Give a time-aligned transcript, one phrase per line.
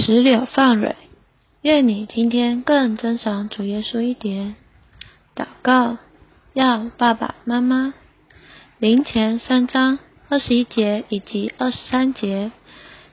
[0.00, 0.96] 石榴放蕊，
[1.60, 4.56] 愿你今天更珍赏主耶稣一点。
[5.36, 5.98] 祷告，
[6.54, 7.92] 要爸爸妈妈。
[8.78, 9.98] 灵前三章
[10.30, 12.50] 二十一节以及二十三节，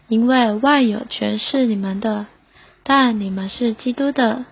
[0.07, 2.27] 因为万有全是你们的，
[2.83, 4.45] 但你们是基督的，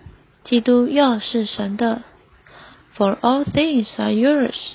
[0.44, 2.02] 基督又是神的。
[2.98, 4.72] For all things are yours,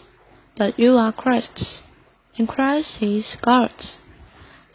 [0.58, 1.68] but you are Christ's,
[2.36, 3.92] and Christ is God's.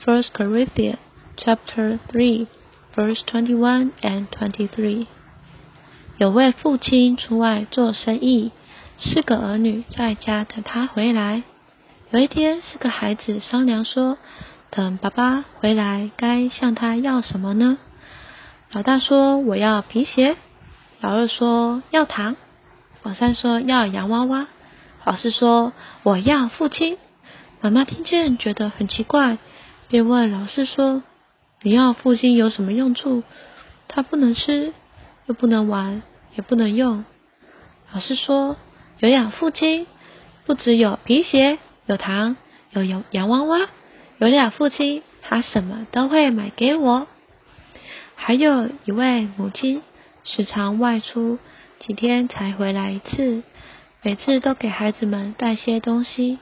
[0.04, 0.98] First Corinthians
[1.36, 2.46] chapter three.
[2.96, 5.06] Verse twenty-one and twenty-three。
[6.16, 8.52] 有位父亲出外做生意，
[8.96, 11.42] 四个儿女在家等他回来。
[12.10, 14.16] 有一天，四个孩子商量说
[14.72, 17.76] ：“等爸爸回来，该向他要什么呢？”
[18.72, 20.36] 老大说：“我要皮鞋。”
[21.02, 22.36] 老二说：“要糖。”
[23.04, 24.46] 老三说：“要洋娃娃。”
[25.04, 26.96] 老四说：“我要父亲。”
[27.60, 29.36] 妈妈听见觉得很奇怪，
[29.88, 31.02] 便问老四说。
[31.62, 33.22] 你要父亲有什么用处？
[33.88, 34.72] 他不能吃，
[35.26, 36.02] 又不能玩，
[36.36, 37.04] 也不能用。
[37.92, 38.56] 老师说，
[38.98, 39.86] 有养父亲，
[40.44, 42.36] 不只有皮鞋、有糖、
[42.70, 43.68] 有洋洋娃娃，
[44.18, 47.06] 有养父亲，他什么都会买给我。
[48.14, 49.82] 还有一位母亲，
[50.24, 51.38] 时常外出，
[51.78, 53.42] 几天才回来一次，
[54.02, 56.38] 每次都给孩子们带些东西。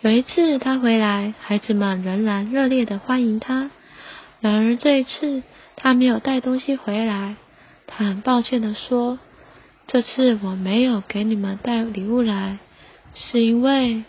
[0.00, 3.70] 有一次他回来，孩子们仍然热烈的欢迎他。
[4.40, 5.42] 然而这一次，
[5.76, 7.36] 他没有带东西回来。
[7.86, 9.18] 他很抱歉的说
[9.88, 12.58] ：“这次我没有给你们带礼物来，
[13.14, 14.04] 是因为……”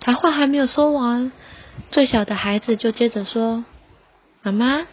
[0.00, 1.32] 他话还没有说完，
[1.90, 3.64] 最小的孩子就接着说
[4.42, 4.86] ：“妈妈，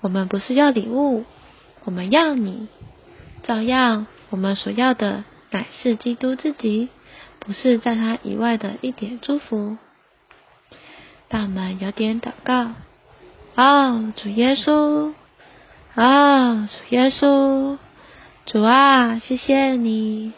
[0.00, 1.24] 我们不是要礼物，
[1.84, 2.68] 我们要你。
[3.44, 6.88] 照样，我们所要的乃是基督自己，
[7.38, 9.78] 不是在他以外的一点祝福。”
[11.28, 12.72] 大门有点祷告。
[13.58, 15.14] 哦，主耶稣，
[15.96, 17.76] 哦，主耶稣，
[18.46, 20.32] 主啊，谢谢你，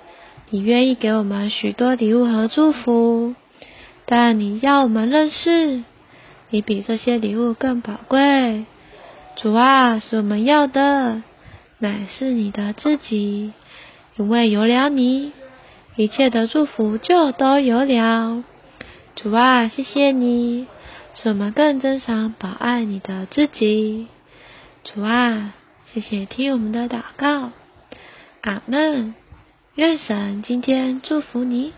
[0.49, 3.35] 你愿意给我们许多礼物和祝福，
[4.07, 5.85] 但你要我们认识，
[6.49, 8.65] 你比这些礼物更宝贵。
[9.37, 11.23] 主啊，是我们要的，
[11.79, 13.53] 乃是你的自己，
[14.17, 15.33] 因为有了你，
[15.95, 18.43] 一切的祝福就都有了。
[19.15, 20.67] 主啊，谢谢你。
[21.15, 24.07] 使我们更珍赏、保爱你的自己，
[24.85, 25.53] 主啊，
[25.93, 27.51] 谢谢听我们的祷告，
[28.41, 29.15] 阿门。
[29.75, 31.73] 愿神今天祝福你。